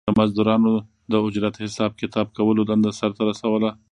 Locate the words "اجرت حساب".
1.25-1.91